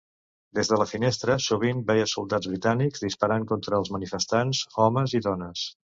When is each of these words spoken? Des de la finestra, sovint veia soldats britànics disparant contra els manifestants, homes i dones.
Des 0.59 0.69
de 0.71 0.79
la 0.81 0.87
finestra, 0.91 1.35
sovint 1.47 1.83
veia 1.91 2.07
soldats 2.13 2.49
britànics 2.53 3.03
disparant 3.07 3.45
contra 3.53 3.81
els 3.83 3.93
manifestants, 3.97 4.63
homes 4.85 5.15
i 5.21 5.23
dones. 5.29 5.69